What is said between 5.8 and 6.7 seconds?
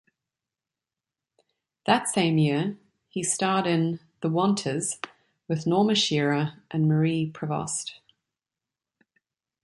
Shearer